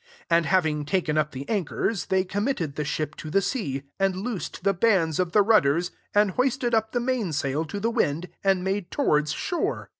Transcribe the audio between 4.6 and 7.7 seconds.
the bands of the rudders, and hoisted up the mainsail